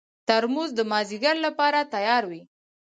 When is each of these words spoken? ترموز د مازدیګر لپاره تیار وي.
ترموز 0.27 0.69
د 0.75 0.79
مازدیګر 0.91 1.35
لپاره 1.45 1.79
تیار 1.93 2.23
وي. 2.31 2.41